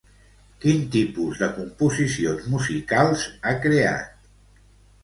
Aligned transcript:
Quin 0.63 0.79
tipus 0.95 1.43
de 1.43 1.49
composicions 1.59 2.49
musicals 2.55 3.31
ha 3.45 3.57
creat? 3.69 4.31